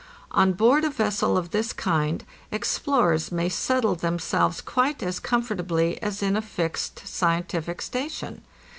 'On 0.31 0.53
board 0.53 0.83
a 0.83 0.89
vessel 0.89 1.37
of 1.37 1.51
this 1.51 1.73
kind 1.73 2.25
explorers 2.51 3.31
may 3.31 3.49
settle 3.49 3.93
themselves 3.93 4.59
quite 4.59 5.03
as 5.03 5.19
comfortably 5.19 6.01
as 6.01 6.23
in 6.23 6.35
a 6.35 6.41
fixed 6.41 7.03
scientific 7.05 7.83
station. 7.83 8.41